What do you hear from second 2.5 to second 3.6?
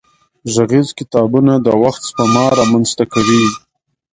را منځ ته کوي.